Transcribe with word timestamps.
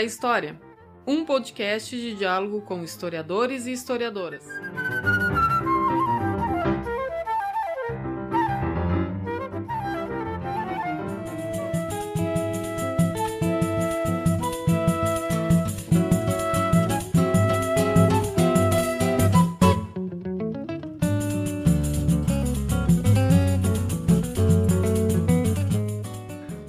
da 0.00 0.04
História, 0.04 0.58
um 1.06 1.26
podcast 1.26 1.94
de 1.94 2.14
diálogo 2.14 2.62
com 2.62 2.82
historiadores 2.82 3.66
e 3.66 3.72
historiadoras. 3.72 4.42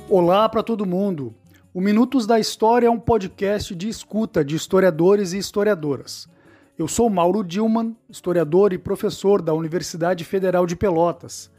Olá 0.10 0.50
para 0.50 0.62
todo 0.62 0.86
mundo. 0.86 1.41
O 1.74 1.80
Minutos 1.80 2.28
da 2.28 2.38
História 2.38 2.88
é 2.88 2.90
um 2.90 3.00
podcast 3.00 3.74
de 3.74 3.88
escuta 3.88 4.44
de 4.44 4.58
historiadores 4.58 5.32
e 5.32 5.38
historiadoras. 5.38 6.28
Eu 6.78 6.86
sou 6.86 7.10
Mauro 7.10 7.46
Dilman, 7.46 7.96
historiador 8.10 8.74
e 8.74 8.78
professor 8.78 9.42
da 9.42 9.54
Universidade 9.54 10.26
Federal 10.26 10.66
de 10.66 10.76
Pelotas. 10.76 11.50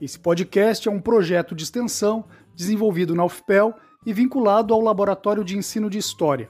Esse 0.00 0.18
podcast 0.18 0.88
é 0.88 0.90
um 0.90 1.02
projeto 1.02 1.54
de 1.54 1.64
extensão 1.64 2.24
desenvolvido 2.56 3.14
na 3.14 3.26
UFPEL 3.26 3.74
e 4.06 4.12
vinculado 4.14 4.72
ao 4.72 4.80
Laboratório 4.80 5.44
de 5.44 5.58
Ensino 5.58 5.90
de 5.90 5.98
História. 5.98 6.48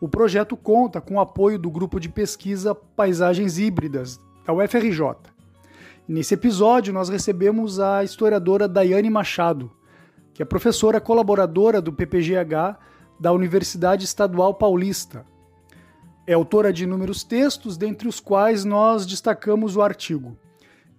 O 0.00 0.08
projeto 0.08 0.56
conta 0.56 1.02
com 1.02 1.16
o 1.16 1.20
apoio 1.20 1.58
do 1.58 1.70
grupo 1.70 2.00
de 2.00 2.08
pesquisa 2.08 2.74
Paisagens 2.74 3.58
Híbridas, 3.58 4.18
da 4.46 4.54
UFRJ. 4.54 5.16
Nesse 6.08 6.32
episódio, 6.32 6.94
nós 6.94 7.10
recebemos 7.10 7.78
a 7.78 8.02
historiadora 8.02 8.66
Daiane 8.66 9.10
Machado 9.10 9.70
que 10.34 10.42
é 10.42 10.44
professora 10.44 11.00
colaboradora 11.00 11.80
do 11.80 11.92
PPGH 11.92 12.76
da 13.18 13.32
Universidade 13.32 14.04
Estadual 14.04 14.52
Paulista. 14.52 15.24
É 16.26 16.34
autora 16.34 16.72
de 16.72 16.84
inúmeros 16.84 17.22
textos, 17.22 17.76
dentre 17.76 18.08
os 18.08 18.18
quais 18.18 18.64
nós 18.64 19.06
destacamos 19.06 19.76
o 19.76 19.82
artigo 19.82 20.36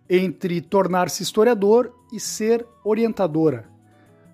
Entre 0.10 0.62
tornar-se 0.62 1.22
historiador 1.22 1.94
e 2.14 2.20
ser 2.20 2.66
orientadora. 2.84 3.70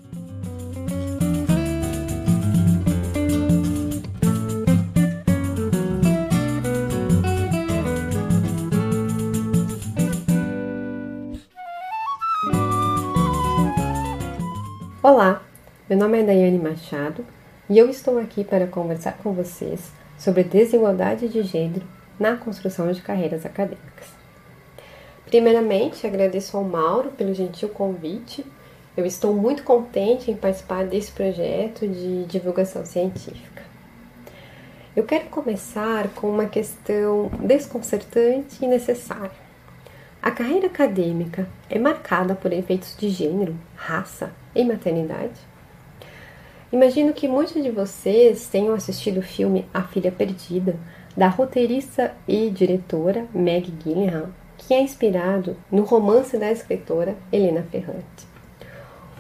Olá, 15.03 15.43
meu 15.87 15.99
nome 15.99 16.21
é 16.21 16.23
Daiane 16.23 16.57
Machado 16.57 17.23
e 17.69 17.77
eu 17.77 17.87
estou 17.87 18.17
aqui 18.17 18.43
para 18.43 18.65
conversar 18.65 19.19
com 19.19 19.31
vocês 19.31 19.91
sobre 20.17 20.43
desigualdade 20.43 21.29
de 21.29 21.43
gênero 21.43 21.98
na 22.19 22.35
construção 22.35 22.91
de 22.91 23.01
carreiras 23.01 23.45
acadêmicas. 23.45 24.07
Primeiramente, 25.25 26.05
agradeço 26.05 26.57
ao 26.57 26.63
Mauro 26.63 27.11
pelo 27.11 27.33
gentil 27.33 27.69
convite. 27.69 28.45
Eu 28.97 29.05
estou 29.05 29.33
muito 29.33 29.63
contente 29.63 30.29
em 30.29 30.35
participar 30.35 30.85
desse 30.85 31.11
projeto 31.11 31.87
de 31.87 32.25
divulgação 32.25 32.85
científica. 32.85 33.63
Eu 34.95 35.03
quero 35.03 35.29
começar 35.29 36.09
com 36.09 36.29
uma 36.29 36.47
questão 36.47 37.29
desconcertante 37.39 38.57
e 38.61 38.67
necessária. 38.67 39.49
A 40.21 40.31
carreira 40.31 40.67
acadêmica 40.67 41.47
é 41.69 41.79
marcada 41.79 42.35
por 42.35 42.51
efeitos 42.51 42.97
de 42.97 43.07
gênero, 43.09 43.55
raça 43.75 44.33
e 44.53 44.65
maternidade? 44.65 45.39
Imagino 46.71 47.13
que 47.13 47.27
muitos 47.27 47.63
de 47.63 47.71
vocês 47.71 48.47
tenham 48.47 48.73
assistido 48.73 49.19
o 49.19 49.23
filme 49.23 49.65
A 49.73 49.83
Filha 49.83 50.11
Perdida, 50.11 50.75
da 51.15 51.27
roteirista 51.27 52.13
e 52.27 52.49
diretora 52.49 53.25
Meg 53.33 53.71
Gyllenhaal, 53.83 54.29
que 54.57 54.73
é 54.73 54.81
inspirado 54.81 55.57
no 55.71 55.83
romance 55.83 56.37
da 56.37 56.51
escritora 56.51 57.15
Helena 57.31 57.63
Ferrante. 57.71 58.27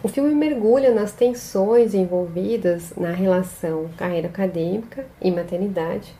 O 0.01 0.07
filme 0.07 0.33
mergulha 0.33 0.93
nas 0.93 1.11
tensões 1.11 1.93
envolvidas 1.93 2.93
na 2.95 3.11
relação 3.11 3.89
carreira 3.97 4.27
acadêmica 4.27 5.05
e 5.21 5.29
maternidade, 5.29 6.13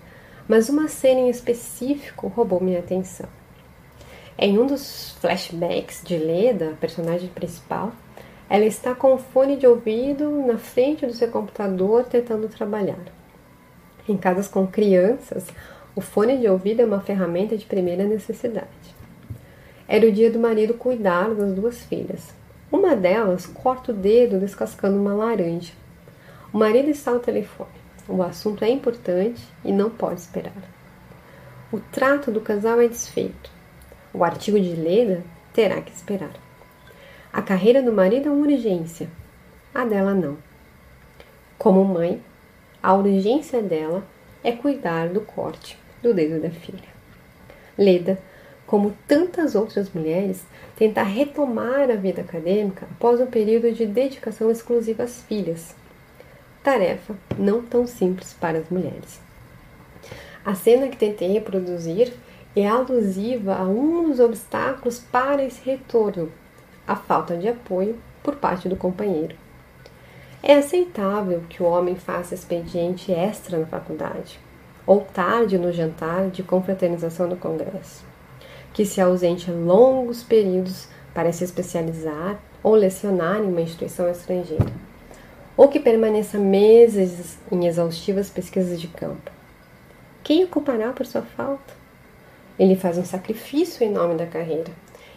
mas 0.47 0.68
uma 0.68 0.88
cena 0.88 1.22
em 1.22 1.30
específico 1.30 2.28
roubou 2.28 2.59
minha 2.59 2.80
atenção. 2.80 3.28
Em 4.38 4.57
um 4.57 4.66
dos 4.66 5.12
flashbacks 5.22 6.01
de 6.03 6.18
Leda, 6.18 6.78
personagem 6.80 7.30
principal, 7.30 7.91
ela 8.50 8.66
está 8.66 8.96
com 8.96 9.13
o 9.13 9.18
fone 9.18 9.56
de 9.56 9.68
ouvido 9.68 10.30
na 10.46 10.57
frente 10.57 11.06
do 11.06 11.13
seu 11.13 11.30
computador 11.30 12.06
tentando 12.06 12.50
trabalhar. 12.50 13.00
Em 14.09 14.18
casas 14.18 14.47
com 14.47 14.66
crianças, 14.66 15.46
o 15.96 16.02
fone 16.02 16.40
de 16.40 16.47
ouvido 16.47 16.81
é 16.81 16.86
uma 16.86 17.00
ferramenta 17.00 17.56
de 17.56 17.68
primeira 17.68 18.03
necessidade. 18.06 18.68
Era 19.88 20.08
o 20.08 20.12
dia 20.12 20.31
do 20.31 20.40
marido 20.40 20.74
cuidar 20.74 21.30
das 21.36 21.53
duas 21.53 21.84
filhas. 21.84 22.34
Uma 22.72 22.96
delas 22.96 23.46
corta 23.46 23.92
o 23.92 23.96
dedo 23.96 24.40
descascando 24.40 25.00
uma 25.00 25.14
laranja. 25.14 25.74
O 26.52 26.58
marido 26.58 26.90
está 26.90 27.12
ao 27.12 27.19
telefone. 27.19 27.69
O 28.08 28.24
assunto 28.24 28.64
é 28.64 28.69
importante 28.72 29.48
e 29.64 29.72
não 29.72 29.92
pode 29.92 30.22
esperar. 30.22 30.58
O 31.72 31.80
trato 31.80 32.31
do 32.31 32.42
casal 32.42 32.81
é 32.81 32.88
desfeito. 32.88 33.52
O 34.12 34.24
artigo 34.24 34.59
de 34.59 34.74
Leda 34.74 35.22
terá 35.53 35.80
que 35.81 35.92
esperar. 35.92 36.34
A 37.31 37.44
carreira 37.44 37.84
do 37.84 37.94
marido 37.94 38.28
é 38.28 38.31
uma 38.31 38.48
urgência, 38.48 39.08
a 39.72 39.86
dela 39.86 40.16
não. 40.16 40.36
Como 41.59 41.86
mãe, 41.86 42.19
a 42.82 42.94
urgência 42.94 43.62
dela 43.62 44.04
é 44.44 44.52
cuidar 44.52 45.10
do 45.10 45.22
corte 45.22 45.78
do 46.02 46.14
dedo 46.14 46.42
da 46.42 46.50
filha. 46.50 46.90
Leda, 47.78 48.20
como 48.66 48.96
tantas 49.08 49.56
outras 49.56 49.90
mulheres, 49.92 50.44
tenta 50.76 51.04
retomar 51.04 51.90
a 51.90 51.96
vida 51.96 52.22
acadêmica 52.22 52.88
após 52.92 53.20
um 53.20 53.26
período 53.26 53.72
de 53.74 53.86
dedicação 53.86 54.50
exclusiva 54.50 55.04
às 55.04 55.22
filhas. 55.24 55.76
Tarefa 56.64 57.16
não 57.38 57.62
tão 57.62 57.88
simples 57.88 58.34
para 58.34 58.60
as 58.60 58.70
mulheres. 58.70 59.20
A 60.46 60.56
cena 60.56 60.88
que 60.88 60.98
tentei 60.98 61.32
reproduzir 61.34 62.14
é 62.56 62.68
alusiva 62.68 63.56
a 63.56 63.64
um 63.64 64.10
dos 64.10 64.20
obstáculos 64.20 65.00
para 65.00 65.44
esse 65.44 65.62
retorno, 65.64 66.32
a 66.88 66.96
falta 66.96 67.36
de 67.38 67.48
apoio 67.48 67.98
por 68.24 68.36
parte 68.36 68.70
do 68.70 68.76
companheiro. 68.76 69.36
É 70.42 70.56
aceitável 70.56 71.44
que 71.50 71.62
o 71.62 71.66
homem 71.66 71.96
faça 71.96 72.34
expediente 72.34 73.12
extra 73.12 73.58
na 73.58 73.66
faculdade, 73.66 74.40
ou 74.88 75.02
tarde 75.02 75.58
no 75.58 75.70
jantar 75.70 76.30
de 76.30 76.42
confraternização 76.42 77.28
do 77.28 77.36
Congresso, 77.36 78.06
que 78.74 78.86
se 78.86 79.02
ausente 79.02 79.52
longos 79.52 80.24
períodos 80.24 80.88
para 81.14 81.34
se 81.34 81.44
especializar 81.44 82.40
ou 82.64 82.74
lecionar 82.74 83.40
em 83.40 83.50
uma 83.50 83.60
instituição 83.60 84.10
estrangeira, 84.10 84.72
ou 85.58 85.68
que 85.68 85.80
permaneça 85.80 86.38
meses 86.38 87.38
em 87.52 87.68
exaustivas 87.68 88.30
pesquisas 88.30 88.80
de 88.80 88.88
campo. 88.88 89.31
Quem 90.24 90.46
o 90.46 90.48
culpará 90.48 90.94
por 90.94 91.06
sua 91.06 91.22
falta? 91.22 91.74
Ele 92.58 92.78
faz 92.78 92.98
um 92.98 93.04
sacrifício 93.04 93.84
em 93.86 93.92
nome 93.92 94.16
da 94.16 94.25
carreira 94.25 94.72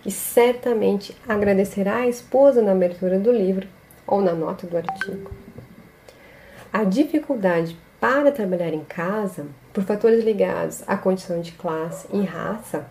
e 0.05 0.11
certamente 0.11 1.17
agradecerá 1.29 1.99
à 1.99 2.09
esposa 2.09 2.61
na 2.61 2.73
abertura 2.73 3.21
do 3.21 3.31
livro 3.31 3.69
ou 4.07 4.21
na 4.21 4.33
nota 4.33 4.67
do 4.67 4.77
artigo. 4.77 5.31
A 6.73 6.85
dificuldade 6.85 7.77
para 8.01 8.33
trabalhar 8.33 8.75
em 8.75 8.85
casa, 8.85 9.47
por 9.73 9.85
fatores 9.85 10.25
ligados 10.25 10.83
à 10.87 10.97
condição 10.97 11.41
de 11.41 11.53
classe 11.53 12.09
e 12.13 12.23
raça, 12.23 12.87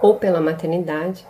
ou 0.00 0.14
pela 0.14 0.40
maternidade, 0.40 1.26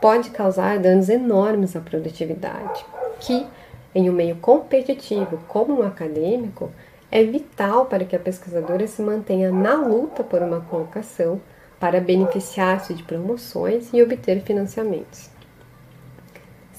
pode 0.00 0.30
causar 0.30 0.78
danos 0.78 1.08
enormes 1.08 1.74
à 1.74 1.80
produtividade, 1.80 2.84
que, 3.20 3.46
em 3.94 4.10
um 4.10 4.12
meio 4.12 4.36
competitivo 4.36 5.38
como 5.48 5.80
um 5.80 5.86
acadêmico, 5.86 6.70
é 7.10 7.24
vital 7.24 7.86
para 7.86 8.04
que 8.04 8.14
a 8.14 8.20
pesquisadora 8.20 8.86
se 8.86 9.02
mantenha 9.02 9.50
na 9.50 9.74
luta 9.74 10.22
por 10.22 10.42
uma 10.42 10.60
colocação 10.60 11.40
para 11.78 12.00
beneficiar-se 12.00 12.94
de 12.94 13.02
promoções 13.02 13.88
e 13.92 14.02
obter 14.02 14.42
financiamentos. 14.42 15.30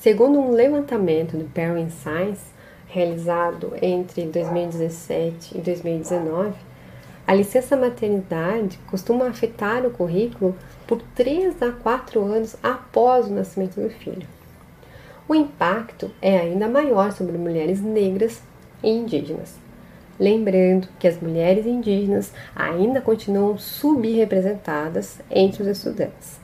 Segundo 0.02 0.40
um 0.40 0.50
levantamento 0.50 1.38
do 1.38 1.46
Parent 1.46 1.92
Science, 1.92 2.42
realizado 2.88 3.74
entre 3.84 4.24
2017 4.24 5.56
e 5.56 5.62
2019, 5.62 6.56
a 7.28 7.36
licença 7.36 7.78
maternidade 7.78 8.80
costuma 8.88 9.28
afetar 9.28 9.86
o 9.86 9.92
currículo 9.92 10.58
por 10.88 11.04
3 11.14 11.62
a 11.62 11.72
4 11.72 12.20
anos 12.20 12.56
após 12.64 13.28
o 13.28 13.32
nascimento 13.32 13.80
do 13.80 13.92
filho. 13.92 14.28
o 15.28 15.36
impacto 15.36 16.10
é 16.20 16.36
ainda 16.36 16.68
maior 16.68 17.12
sobre 17.12 17.38
mulheres 17.38 17.80
negras 17.80 18.42
e 18.82 18.90
indígenas. 18.90 19.54
Lembrando 20.20 20.88
que 20.98 21.08
as 21.08 21.22
mulheres 21.22 21.68
indígenas 21.68 22.34
ainda 22.56 23.02
continuam 23.02 23.56
subrepresentadas 23.56 25.20
entre 25.30 25.62
os 25.62 25.70
estudantes. 25.70 26.40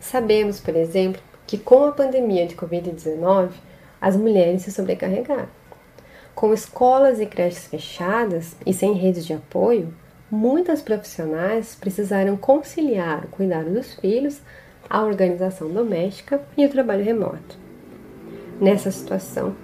Sabemos, 0.00 0.58
por 0.58 0.74
exemplo, 0.74 1.29
que 1.50 1.58
com 1.58 1.84
a 1.84 1.90
pandemia 1.90 2.46
de 2.46 2.54
Covid-19, 2.54 3.48
as 4.00 4.14
mulheres 4.16 4.62
se 4.62 4.70
sobrecarregaram. 4.70 5.48
Com 6.32 6.54
escolas 6.54 7.18
e 7.18 7.26
creches 7.26 7.66
fechadas 7.66 8.54
e 8.64 8.72
sem 8.72 8.92
redes 8.92 9.26
de 9.26 9.32
apoio, 9.32 9.92
muitas 10.30 10.80
profissionais 10.80 11.74
precisaram 11.74 12.36
conciliar 12.36 13.24
o 13.24 13.28
cuidado 13.28 13.68
dos 13.68 13.94
filhos, 13.94 14.40
a 14.88 15.02
organização 15.02 15.68
doméstica 15.68 16.40
e 16.56 16.64
o 16.64 16.70
trabalho 16.70 17.02
remoto. 17.02 17.58
Nessa 18.60 18.92
situação, 18.92 19.56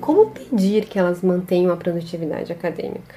como 0.00 0.32
pedir 0.32 0.86
que 0.86 0.98
elas 0.98 1.22
mantenham 1.22 1.72
a 1.72 1.76
produtividade 1.76 2.52
acadêmica? 2.52 3.14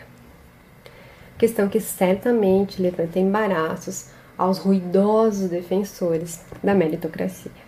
Questão 1.39 1.67
que 1.67 1.79
certamente 1.79 2.79
levanta 2.79 3.17
embaraços 3.17 4.11
aos 4.37 4.59
ruidosos 4.59 5.49
defensores 5.49 6.39
da 6.63 6.75
meritocracia. 6.75 7.62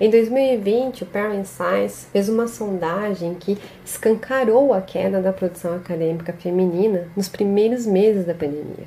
Em 0.00 0.08
2020, 0.08 1.02
o 1.02 1.06
Parent 1.06 1.44
Science 1.44 2.06
fez 2.10 2.30
uma 2.30 2.48
sondagem 2.48 3.34
que 3.34 3.58
escancarou 3.84 4.72
a 4.72 4.80
queda 4.80 5.20
da 5.20 5.30
produção 5.30 5.76
acadêmica 5.76 6.32
feminina 6.32 7.08
nos 7.14 7.28
primeiros 7.28 7.84
meses 7.84 8.24
da 8.24 8.32
pandemia. 8.32 8.86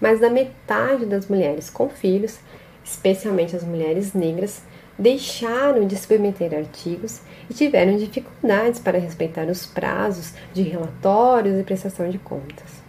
Mais 0.00 0.20
da 0.20 0.30
metade 0.30 1.06
das 1.06 1.26
mulheres 1.26 1.68
com 1.68 1.88
filhos, 1.88 2.38
especialmente 2.84 3.56
as 3.56 3.64
mulheres 3.64 4.14
negras, 4.14 4.62
deixaram 4.96 5.88
de 5.88 5.96
submeter 5.96 6.54
artigos 6.54 7.20
e 7.50 7.54
tiveram 7.54 7.96
dificuldades 7.96 8.78
para 8.78 8.96
respeitar 8.96 9.46
os 9.46 9.66
prazos 9.66 10.34
de 10.52 10.62
relatórios 10.62 11.58
e 11.58 11.64
prestação 11.64 12.08
de 12.08 12.18
contas. 12.18 12.84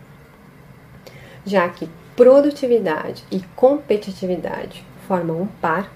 Já 1.44 1.68
que 1.68 1.90
produtividade 2.16 3.24
e 3.32 3.40
competitividade 3.56 4.86
formam 5.08 5.42
um 5.42 5.48
par, 5.48 5.92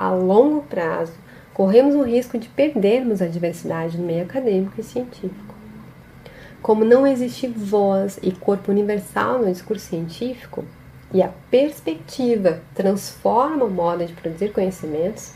a 0.00 0.10
longo 0.10 0.62
prazo, 0.62 1.12
corremos 1.52 1.94
o 1.94 2.02
risco 2.02 2.38
de 2.38 2.48
perdermos 2.48 3.20
a 3.20 3.26
diversidade 3.26 3.98
no 3.98 4.06
meio 4.06 4.22
acadêmico 4.22 4.80
e 4.80 4.82
científico. 4.82 5.54
Como 6.62 6.86
não 6.86 7.06
existe 7.06 7.46
voz 7.46 8.18
e 8.22 8.32
corpo 8.32 8.70
universal 8.70 9.40
no 9.40 9.52
discurso 9.52 9.84
científico, 9.84 10.64
e 11.12 11.22
a 11.22 11.28
perspectiva 11.50 12.62
transforma 12.74 13.66
o 13.66 13.70
modo 13.70 14.06
de 14.06 14.14
produzir 14.14 14.52
conhecimentos, 14.52 15.32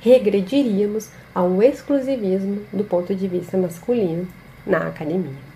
regrediríamos 0.00 1.10
ao 1.34 1.62
exclusivismo 1.62 2.62
do 2.72 2.84
ponto 2.84 3.14
de 3.14 3.28
vista 3.28 3.58
masculino 3.58 4.26
na 4.66 4.86
academia. 4.86 5.48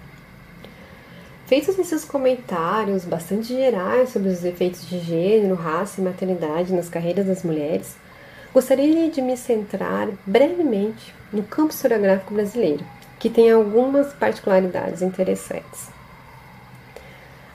Feitos 1.46 1.78
esses 1.78 2.04
comentários 2.04 3.06
bastante 3.06 3.48
gerais 3.54 4.10
sobre 4.10 4.28
os 4.28 4.44
efeitos 4.44 4.86
de 4.86 4.98
gênero, 4.98 5.54
raça 5.54 6.02
e 6.02 6.04
maternidade 6.04 6.74
nas 6.74 6.90
carreiras 6.90 7.26
das 7.26 7.42
mulheres, 7.42 7.96
Gostaria 8.52 9.08
de 9.08 9.22
me 9.22 9.34
centrar 9.34 10.10
brevemente 10.26 11.14
no 11.32 11.42
campo 11.42 11.72
historiográfico 11.72 12.34
brasileiro, 12.34 12.84
que 13.18 13.30
tem 13.30 13.50
algumas 13.50 14.12
particularidades 14.12 15.00
interessantes. 15.00 15.88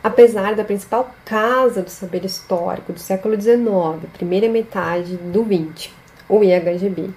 Apesar 0.03 0.55
da 0.55 0.63
principal 0.63 1.13
casa 1.23 1.83
do 1.83 1.91
saber 1.91 2.25
histórico 2.25 2.93
do 2.93 2.99
século 2.99 3.39
XIX, 3.39 4.11
primeira 4.11 4.49
metade 4.49 5.17
do 5.17 5.43
XX, 5.43 5.91
o 6.27 6.43
IHGB, 6.43 7.11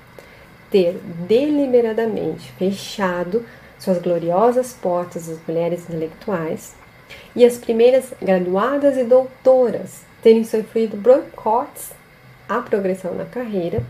ter 0.71 1.01
deliberadamente 1.27 2.53
fechado 2.59 3.47
suas 3.79 3.97
gloriosas 3.97 4.75
portas 4.75 5.27
às 5.27 5.39
mulheres 5.49 5.85
intelectuais, 5.85 6.75
e 7.35 7.47
as 7.47 7.57
primeiras 7.57 8.13
graduadas 8.21 8.99
e 8.99 9.05
doutoras 9.05 10.03
terem 10.23 10.45
sofrido 10.45 10.99
boicotes 10.99 11.99
a 12.51 12.61
progressão 12.61 13.15
na 13.15 13.25
carreira, 13.25 13.81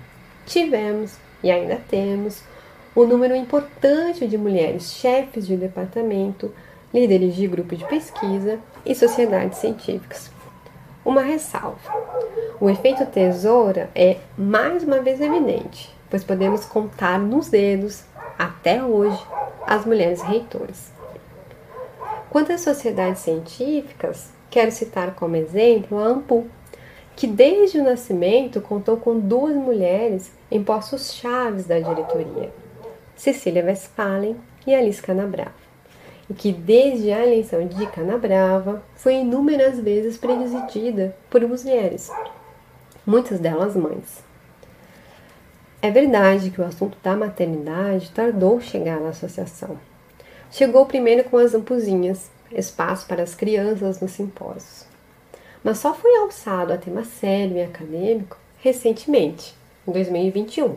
tivemos 0.45 1.17
e 1.43 1.51
ainda 1.51 1.81
temos 1.89 2.43
um 2.95 3.07
número 3.07 3.35
importante 3.35 4.27
de 4.27 4.37
mulheres 4.37 4.93
chefes 4.93 5.47
de 5.47 5.57
departamento, 5.57 6.53
líderes 6.93 7.35
de 7.35 7.47
grupo 7.47 7.75
de 7.75 7.87
pesquisa 7.87 8.59
e 8.85 8.95
sociedades 8.95 9.59
científicas. 9.59 10.31
Uma 11.03 11.23
ressalva: 11.23 11.81
o 12.61 12.69
efeito 12.69 13.07
tesoura 13.07 13.89
é 13.95 14.19
mais 14.37 14.83
uma 14.83 15.01
vez 15.01 15.23
evidente, 15.23 15.91
pois 16.11 16.23
podemos 16.23 16.67
contar 16.67 17.19
nos 17.19 17.49
dedos, 17.49 18.05
até 18.39 18.85
hoje, 18.85 19.19
as 19.67 19.87
mulheres 19.87 20.21
reitoras. 20.21 20.93
Quanto 22.29 22.53
às 22.53 22.61
sociedades 22.61 23.23
científicas, 23.23 24.31
quero 24.51 24.71
citar 24.71 25.15
como 25.15 25.37
exemplo 25.37 25.99
a 25.99 26.09
AMPU, 26.09 26.47
que 27.21 27.27
desde 27.27 27.79
o 27.79 27.85
nascimento 27.85 28.63
contou 28.63 28.97
com 28.97 29.21
duas 29.21 29.55
mulheres 29.55 30.33
em 30.51 30.65
postos 30.65 31.13
chaves 31.13 31.67
da 31.67 31.79
diretoria, 31.79 32.51
Cecília 33.15 33.63
Westphalen 33.63 34.39
e 34.67 34.75
Alice 34.75 35.03
Canabrava, 35.03 35.53
e 36.31 36.33
que 36.33 36.51
desde 36.51 37.13
a 37.13 37.23
eleição 37.23 37.67
de 37.67 37.87
Canabrava 37.89 38.83
foi 38.95 39.17
inúmeras 39.17 39.79
vezes 39.79 40.17
presidida 40.17 41.15
por 41.29 41.43
mulheres, 41.47 42.11
muitas 43.05 43.39
delas 43.39 43.77
mães. 43.77 44.25
É 45.83 45.91
verdade 45.91 46.51
que 46.51 46.63
o 46.63 46.65
assunto 46.65 46.97
da 47.03 47.15
maternidade 47.15 48.11
tardou 48.13 48.63
chegar 48.63 48.99
na 48.99 49.11
associação. 49.11 49.79
Chegou 50.51 50.87
primeiro 50.87 51.25
com 51.25 51.37
as 51.37 51.53
ampuzinhas, 51.53 52.31
espaço 52.51 53.07
para 53.07 53.23
as 53.23 53.35
crianças 53.35 54.01
nos 54.01 54.13
simpósios 54.13 54.90
mas 55.63 55.79
só 55.79 55.93
foi 55.93 56.17
alçado 56.17 56.73
a 56.73 56.79
tema 56.79 57.05
sério 57.05 57.57
e 57.57 57.63
acadêmico 57.63 58.39
recentemente, 58.59 59.55
em 59.87 59.93
2021, 59.93 60.77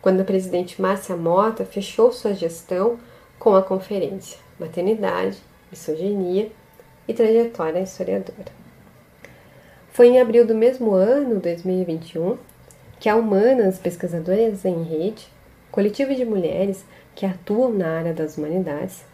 quando 0.00 0.20
a 0.20 0.24
presidente 0.24 0.80
Márcia 0.80 1.16
Mota 1.16 1.64
fechou 1.64 2.12
sua 2.12 2.34
gestão 2.34 2.98
com 3.38 3.54
a 3.54 3.62
conferência 3.62 4.38
Maternidade, 4.58 5.38
Misoginia 5.70 6.50
e 7.06 7.14
Trajetória 7.14 7.80
Historiadora. 7.80 8.52
Foi 9.92 10.08
em 10.08 10.20
abril 10.20 10.46
do 10.46 10.54
mesmo 10.54 10.94
ano, 10.94 11.40
2021, 11.40 12.36
que 12.98 13.08
a 13.08 13.16
Humanas 13.16 13.78
Pesquisadoras 13.78 14.64
em 14.64 14.82
Rede, 14.82 15.26
coletivo 15.70 16.14
de 16.14 16.24
mulheres 16.24 16.84
que 17.14 17.26
atuam 17.26 17.72
na 17.72 17.98
área 17.98 18.12
das 18.12 18.36
humanidades, 18.36 19.04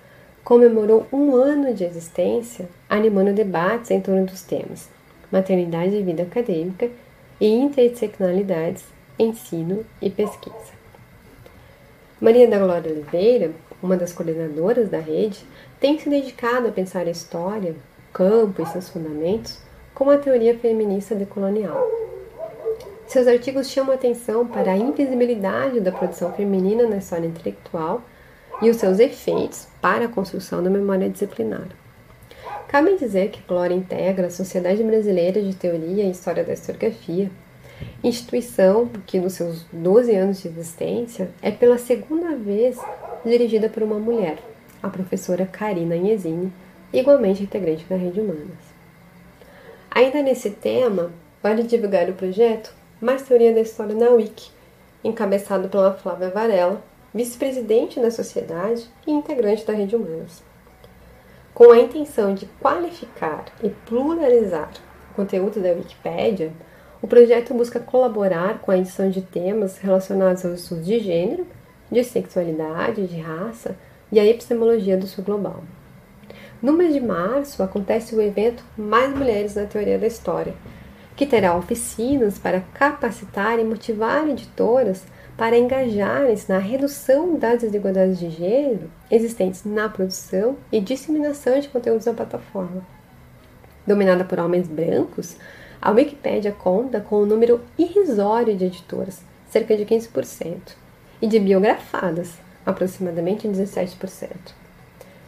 comemorou 0.45 1.07
um 1.12 1.35
ano 1.35 1.73
de 1.73 1.85
existência, 1.85 2.69
animando 2.88 3.33
debates 3.33 3.90
em 3.90 4.00
torno 4.00 4.26
dos 4.26 4.42
temas 4.42 4.88
maternidade 5.32 5.96
e 5.96 6.02
vida 6.02 6.22
acadêmica 6.22 6.90
e 7.40 7.48
interdisciplinaridades, 7.48 8.84
ensino 9.18 9.84
e 10.00 10.10
pesquisa. 10.10 10.82
Maria 12.20 12.46
da 12.46 12.58
Glória 12.58 12.92
Oliveira, 12.92 13.50
uma 13.82 13.96
das 13.96 14.12
coordenadoras 14.12 14.88
da 14.88 15.00
rede, 15.00 15.44
tem 15.80 15.98
se 15.98 16.08
dedicado 16.08 16.68
a 16.68 16.70
pensar 16.70 17.08
a 17.08 17.10
história, 17.10 17.72
o 17.72 18.12
campo 18.12 18.62
e 18.62 18.66
seus 18.66 18.88
fundamentos 18.88 19.58
com 19.94 20.08
a 20.08 20.18
teoria 20.18 20.56
feminista 20.56 21.14
decolonial. 21.14 21.84
Seus 23.08 23.26
artigos 23.26 23.68
chamam 23.68 23.94
atenção 23.94 24.46
para 24.46 24.72
a 24.72 24.76
invisibilidade 24.76 25.80
da 25.80 25.90
produção 25.90 26.32
feminina 26.32 26.86
na 26.86 26.98
história 26.98 27.26
intelectual 27.26 28.02
e 28.62 28.70
os 28.70 28.76
seus 28.76 29.00
efeitos 29.00 29.66
para 29.80 30.04
a 30.04 30.08
construção 30.08 30.62
da 30.62 30.70
memória 30.70 31.10
disciplinar. 31.10 31.81
Cabe 32.73 32.97
dizer 32.97 33.29
que 33.29 33.43
Glória 33.47 33.75
integra 33.75 34.29
a 34.29 34.31
Sociedade 34.31 34.83
Brasileira 34.83 35.43
de 35.43 35.55
Teoria 35.55 36.05
e 36.05 36.11
História 36.11 36.43
da 36.43 36.55
Historiografia, 36.55 37.31
instituição 38.02 38.88
que, 39.07 39.21
nos 39.21 39.35
seus 39.35 39.67
12 39.71 40.14
anos 40.14 40.41
de 40.41 40.49
existência, 40.49 41.31
é 41.43 41.50
pela 41.50 41.76
segunda 41.76 42.35
vez 42.35 42.79
dirigida 43.26 43.69
por 43.69 43.83
uma 43.83 43.99
mulher, 43.99 44.38
a 44.83 44.88
professora 44.88 45.45
Karina 45.45 45.97
Inesini, 45.97 46.50
igualmente 46.95 47.43
integrante 47.43 47.85
da 47.85 47.97
Rede 47.97 48.23
Humanas. 48.23 48.64
Ainda 49.91 50.23
nesse 50.23 50.49
tema, 50.49 51.12
vale 51.43 51.64
divulgar 51.64 52.09
o 52.09 52.14
projeto 52.14 52.75
Mais 52.99 53.21
Teoria 53.21 53.52
da 53.52 53.61
História 53.61 53.95
na 53.95 54.09
Wiki, 54.09 54.50
encabeçado 55.05 55.69
pela 55.69 55.93
Flávia 55.93 56.31
Varela, 56.31 56.83
vice-presidente 57.12 58.00
da 58.00 58.11
sociedade 58.11 58.88
e 59.07 59.11
integrante 59.11 59.67
da 59.67 59.75
Rede 59.75 59.95
Humanas. 59.95 60.51
Com 61.54 61.71
a 61.71 61.78
intenção 61.78 62.35
de 62.35 62.47
qualificar 62.61 63.44
e 63.62 63.68
pluralizar 63.68 64.71
o 65.11 65.14
conteúdo 65.14 65.61
da 65.61 65.73
Wikipédia, 65.73 66.50
o 67.02 67.06
projeto 67.06 67.52
busca 67.52 67.78
colaborar 67.78 68.61
com 68.61 68.71
a 68.71 68.78
edição 68.78 69.11
de 69.11 69.21
temas 69.21 69.76
relacionados 69.76 70.47
aos 70.47 70.61
estudos 70.61 70.87
de 70.87 70.99
gênero, 70.99 71.47
de 71.90 72.02
sexualidade, 72.04 73.06
de 73.06 73.21
raça 73.21 73.76
e 74.11 74.18
a 74.18 74.25
epistemologia 74.25 74.97
do 74.97 75.06
sul 75.06 75.23
global. 75.23 75.62
No 76.62 76.73
mês 76.73 76.94
de 76.94 77.00
março 77.00 77.62
acontece 77.62 78.14
o 78.14 78.23
evento 78.23 78.64
Mais 78.76 79.14
Mulheres 79.14 79.54
na 79.54 79.66
Teoria 79.66 79.99
da 79.99 80.06
História, 80.06 80.54
que 81.16 81.26
terá 81.26 81.57
oficinas 81.57 82.38
para 82.38 82.64
capacitar 82.75 83.59
e 83.59 83.64
motivar 83.64 84.28
editoras 84.28 85.04
para 85.37 85.59
engajarem-se 85.59 86.50
na 86.50 86.59
redução 86.59 87.37
das 87.37 87.62
desigualdades 87.62 88.19
de 88.19 88.31
gênero 88.31 88.90
existentes 89.11 89.64
na 89.64 89.88
produção 89.88 90.57
e 90.71 90.81
disseminação 90.81 91.59
de 91.59 91.69
conteúdos 91.69 92.07
na 92.07 92.14
plataforma. 92.14 92.87
Dominada 93.87 94.25
por 94.25 94.38
homens 94.38 94.69
brancos, 94.69 95.37
a 95.81 95.90
Wikipédia 95.90 96.52
conta 96.52 97.00
com 97.00 97.23
um 97.23 97.26
número 97.26 97.61
irrisório 97.76 98.57
de 98.57 98.66
editoras, 98.66 99.23
cerca 99.50 99.76
de 99.76 99.85
15%, 99.85 100.76
e 101.21 101.26
de 101.26 101.40
biografadas, 101.40 102.35
aproximadamente 102.64 103.49
17%. 103.49 104.28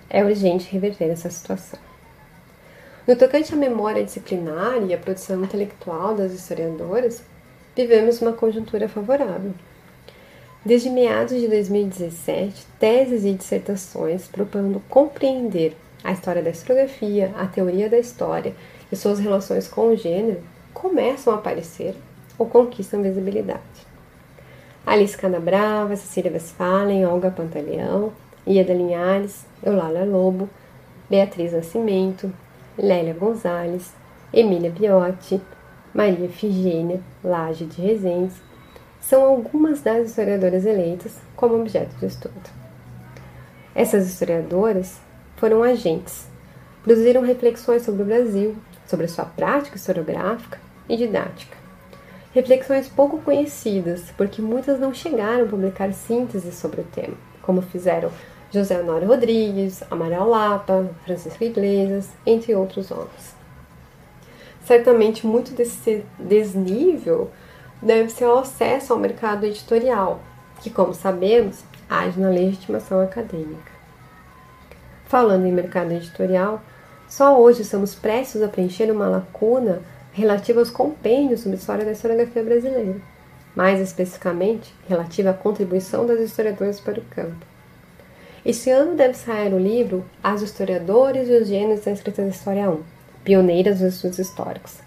É 0.09 0.25
urgente 0.25 0.71
reverter 0.71 1.11
essa 1.11 1.29
situação. 1.29 1.79
No 3.07 3.15
tocante 3.15 3.53
à 3.53 3.57
memória 3.57 4.03
disciplinar 4.03 4.83
e 4.83 4.95
à 4.95 4.97
produção 4.97 5.45
intelectual 5.45 6.15
das 6.15 6.33
historiadoras, 6.33 7.23
vivemos 7.77 8.23
uma 8.23 8.33
conjuntura 8.33 8.89
favorável. 8.89 9.53
Desde 10.65 10.89
meados 10.89 11.39
de 11.39 11.47
2017, 11.47 12.67
teses 12.79 13.27
e 13.27 13.35
dissertações 13.35 14.27
propondo 14.27 14.81
compreender 14.89 15.77
a 16.03 16.13
história 16.13 16.43
da 16.43 16.49
historiografia, 16.49 17.31
a 17.37 17.47
teoria 17.47 17.91
da 17.91 17.99
história 17.99 18.55
e 18.91 18.97
suas 18.97 19.19
relações 19.19 19.69
com 19.69 19.89
o 19.89 19.97
gênero 19.97 20.43
começam 20.73 21.35
a 21.35 21.37
aparecer 21.37 21.95
ou 22.39 22.47
conquistam 22.47 23.03
visibilidade. 23.03 23.61
Alice 24.87 25.17
Canabrava, 25.17 25.95
Cecília 25.97 26.33
Westphalen, 26.33 27.05
Olga 27.05 27.31
Pantaleão, 27.31 28.15
Ieda 28.47 28.73
Linhares, 28.73 29.45
Eulália 29.63 30.07
Lobo, 30.07 30.49
Beatriz 31.11 31.53
Nascimento, 31.53 32.33
Lélia 32.77 33.15
Gonzalez, 33.15 33.93
Emília 34.33 34.71
Biotti, 34.71 35.41
Maria 35.95 36.29
Figênia 36.29 37.01
Laje 37.23 37.67
de 37.67 37.81
Rezendes, 37.81 38.35
são 39.01 39.23
algumas 39.25 39.81
das 39.81 40.09
historiadoras 40.09 40.67
eleitas 40.67 41.19
como 41.37 41.55
objeto 41.61 41.95
de 41.97 42.07
estudo. 42.07 42.51
Essas 43.75 44.09
historiadoras 44.09 44.99
foram 45.37 45.63
agentes, 45.63 46.27
produziram 46.83 47.23
reflexões 47.23 47.83
sobre 47.83 48.03
o 48.03 48.07
Brasil, 48.07 48.57
sobre 48.87 49.07
a 49.07 49.09
sua 49.09 49.25
prática 49.25 49.77
historiográfica 49.77 50.59
e 50.89 50.97
didática. 50.97 51.57
Reflexões 52.33 52.89
pouco 52.89 53.19
conhecidas, 53.19 54.11
porque 54.17 54.43
muitas 54.43 54.81
não 54.81 54.93
chegaram 54.93 55.45
a 55.45 55.49
publicar 55.49 55.93
sínteses 55.93 56.55
sobre 56.57 56.81
o 56.81 56.85
tema, 56.85 57.17
como 57.43 57.63
fizeram 57.63 58.11
José 58.55 58.81
Honório 58.81 59.09
Rodrigues, 59.09 59.83
Amaral 59.91 60.29
Lapa, 60.29 60.89
Francisco 61.05 61.43
Iglesias, 61.43 62.11
entre 62.25 62.55
outros 62.55 62.89
homens. 62.93 63.35
Certamente 64.65 65.27
muito 65.27 65.53
desse 65.53 66.07
desnível 66.17 67.33
deve 67.83 68.11
ser 68.11 68.27
o 68.27 68.39
acesso 68.39 68.93
ao 68.93 68.99
mercado 69.01 69.45
editorial, 69.45 70.21
que, 70.63 70.71
como 70.71 70.95
sabemos, 70.95 71.65
age 71.91 72.21
na 72.21 72.29
legitimação 72.29 73.01
acadêmica. 73.01 73.73
Falando 75.07 75.47
em 75.47 75.53
mercado 75.53 75.91
editorial, 75.91 76.63
só 77.09 77.37
hoje 77.37 77.63
estamos 77.63 77.97
prestes 77.97 78.41
a 78.41 78.47
preencher 78.47 78.89
uma 78.89 79.09
lacuna 79.09 79.83
relativa 80.13 80.61
aos 80.61 80.71
compêndios 80.71 81.41
sobre 81.41 81.57
a 81.57 81.59
história 81.59 81.85
da 81.85 81.91
historiografia 81.91 82.45
brasileira, 82.45 83.01
mais 83.57 83.81
especificamente 83.81 84.73
relativa 84.89 85.31
à 85.31 85.35
contribuição 85.35 86.07
das 86.07 86.21
historiadoras 86.21 86.79
para 86.79 87.01
o 87.01 87.05
campo. 87.05 87.54
Este 88.45 88.69
ano 88.69 88.95
deve 88.95 89.15
sair 89.15 89.55
o 89.55 89.59
livro 89.59 90.05
As 90.23 90.43
Historiadores 90.43 91.31
e 91.31 91.33
os 91.33 91.49
Gêneros 91.49 91.83
da 91.83 91.93
Escrita 91.93 92.21
da 92.21 92.29
História 92.29 92.69
1, 92.69 92.79
Pioneiras 93.25 93.79
dos 93.79 93.95
Estudos 93.95 94.19
Históricos, 94.19 94.81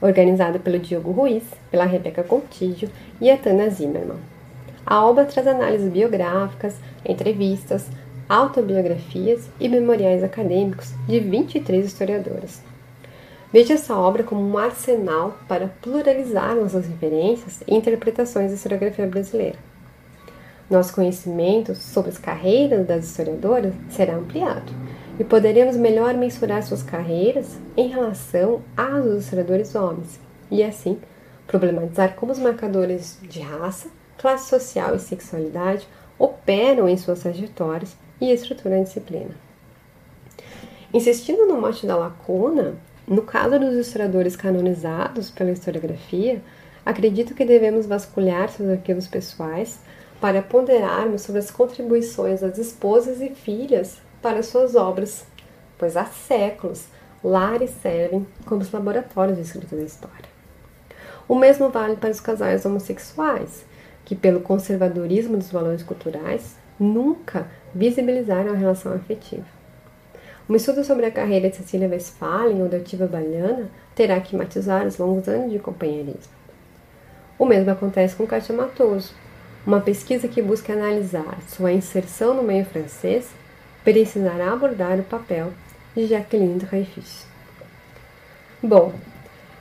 organizado 0.00 0.58
pelo 0.58 0.80
Diogo 0.80 1.12
Ruiz, 1.12 1.44
pela 1.70 1.84
Rebeca 1.84 2.24
Contígio 2.24 2.90
e 3.20 3.30
a 3.30 3.36
Tana 3.36 3.70
Zimmermann. 3.70 4.18
A 4.84 5.06
obra 5.06 5.24
traz 5.24 5.46
análises 5.46 5.88
biográficas, 5.88 6.74
entrevistas, 7.04 7.86
autobiografias 8.28 9.48
e 9.60 9.68
memoriais 9.68 10.24
acadêmicos 10.24 10.92
de 11.06 11.20
23 11.20 11.86
historiadoras. 11.86 12.60
Veja 13.52 13.74
essa 13.74 13.96
obra 13.96 14.24
como 14.24 14.40
um 14.40 14.58
arsenal 14.58 15.38
para 15.46 15.68
pluralizar 15.80 16.56
nossas 16.56 16.88
referências 16.88 17.62
e 17.68 17.72
interpretações 17.72 18.48
da 18.48 18.56
historiografia 18.56 19.06
brasileira. 19.06 19.75
Nosso 20.68 20.92
conhecimento 20.92 21.76
sobre 21.76 22.10
as 22.10 22.18
carreiras 22.18 22.84
das 22.86 23.04
historiadoras 23.04 23.72
será 23.88 24.16
ampliado 24.16 24.72
e 25.18 25.22
poderemos 25.22 25.76
melhor 25.76 26.14
mensurar 26.14 26.62
suas 26.62 26.82
carreiras 26.82 27.56
em 27.76 27.88
relação 27.88 28.62
às 28.76 29.06
historiadores 29.06 29.76
homens 29.76 30.18
e, 30.50 30.64
assim, 30.64 30.98
problematizar 31.46 32.14
como 32.14 32.32
os 32.32 32.38
marcadores 32.38 33.18
de 33.22 33.40
raça, 33.40 33.88
classe 34.18 34.48
social 34.48 34.96
e 34.96 34.98
sexualidade 34.98 35.86
operam 36.18 36.88
em 36.88 36.96
suas 36.96 37.20
trajetórias 37.20 37.96
e 38.20 38.32
estrutura 38.32 38.76
da 38.76 38.82
disciplina. 38.82 39.30
Insistindo 40.92 41.46
no 41.46 41.60
mote 41.60 41.86
da 41.86 41.96
lacuna, 41.96 42.74
no 43.06 43.22
caso 43.22 43.58
dos 43.60 43.74
historiadores 43.74 44.34
canonizados 44.34 45.30
pela 45.30 45.52
historiografia, 45.52 46.42
acredito 46.84 47.34
que 47.34 47.44
devemos 47.44 47.86
vasculhar 47.86 48.48
seus 48.48 48.68
arquivos 48.68 49.06
pessoais 49.06 49.78
para 50.20 50.42
ponderarmos 50.42 51.22
sobre 51.22 51.40
as 51.40 51.50
contribuições 51.50 52.40
das 52.40 52.58
esposas 52.58 53.20
e 53.20 53.30
filhas 53.30 53.98
para 54.22 54.42
suas 54.42 54.74
obras, 54.74 55.26
pois 55.78 55.96
há 55.96 56.04
séculos 56.04 56.86
lares 57.22 57.70
servem 57.82 58.26
como 58.44 58.62
os 58.62 58.72
laboratórios 58.72 59.36
de 59.36 59.42
escrita 59.42 59.76
da 59.76 59.82
história. 59.82 60.36
O 61.28 61.34
mesmo 61.34 61.68
vale 61.68 61.96
para 61.96 62.10
os 62.10 62.20
casais 62.20 62.64
homossexuais, 62.64 63.64
que, 64.04 64.14
pelo 64.14 64.40
conservadorismo 64.40 65.36
dos 65.36 65.50
valores 65.50 65.82
culturais, 65.82 66.56
nunca 66.78 67.48
visibilizaram 67.74 68.52
a 68.52 68.56
relação 68.56 68.92
afetiva. 68.92 69.44
Um 70.48 70.54
estudo 70.54 70.84
sobre 70.84 71.06
a 71.06 71.10
carreira 71.10 71.50
de 71.50 71.56
Cecília 71.56 71.88
Westphalen 71.88 72.62
ou 72.62 72.68
da 72.68 72.76
Ativa 72.76 73.06
Baliana 73.06 73.68
terá 73.96 74.20
que 74.20 74.36
matizar 74.36 74.86
os 74.86 74.96
longos 74.96 75.26
anos 75.28 75.50
de 75.50 75.58
companheirismo. 75.58 76.32
O 77.36 77.44
mesmo 77.44 77.70
acontece 77.72 78.14
com 78.14 78.26
Katia 78.26 78.54
Matoso, 78.54 79.12
uma 79.66 79.80
pesquisa 79.80 80.28
que 80.28 80.40
busca 80.40 80.72
analisar 80.72 81.38
sua 81.48 81.72
inserção 81.72 82.34
no 82.34 82.42
meio 82.44 82.64
francês 82.64 83.28
precisará 83.82 84.52
abordar 84.52 85.00
o 85.00 85.02
papel 85.02 85.52
de 85.94 86.06
Jacqueline 86.06 86.60
Dreyfus. 86.60 87.24
Bom, 88.62 88.94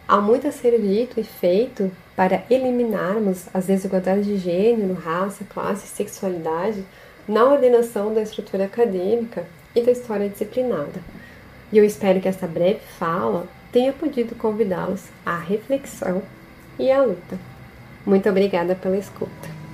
há 0.08 0.18
muito 0.22 0.48
a 0.48 0.52
ser 0.52 0.80
dito 0.80 1.20
e 1.20 1.24
feito 1.24 1.92
para 2.16 2.44
eliminarmos 2.52 3.48
as 3.52 3.66
desigualdades 3.66 4.26
de 4.28 4.38
gênero, 4.38 4.94
raça, 4.94 5.44
classe 5.52 5.86
e 5.86 5.90
sexualidade 5.90 6.86
na 7.28 7.44
ordenação 7.44 8.14
da 8.14 8.22
estrutura 8.22 8.66
acadêmica 8.66 9.46
e 9.76 9.82
da 9.82 9.92
história 9.92 10.30
disciplinada. 10.30 11.02
E 11.72 11.80
eu 11.80 11.84
espero 11.84 12.22
que 12.22 12.28
esta 12.28 12.46
breve 12.46 12.80
fala 13.00 13.48
tenha 13.72 13.92
podido 13.92 14.36
convidá-los 14.36 15.06
à 15.26 15.38
reflexão 15.38 16.22
e 16.78 16.92
à 16.92 17.02
luta. 17.02 17.40
Muito 18.06 18.30
obrigada 18.30 18.76
pela 18.76 18.98
escuta. 18.98 19.65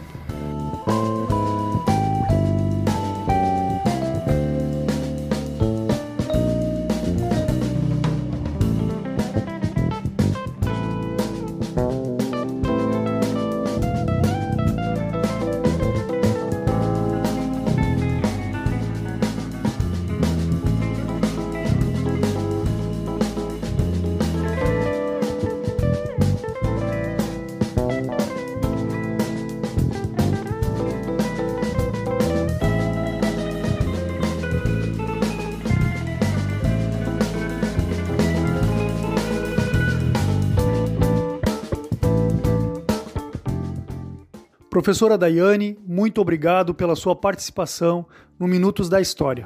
Professora 44.71 45.17
Daiane, 45.17 45.77
muito 45.85 46.21
obrigado 46.21 46.73
pela 46.73 46.95
sua 46.95 47.13
participação 47.13 48.05
no 48.39 48.47
Minutos 48.47 48.87
da 48.87 49.01
História. 49.01 49.45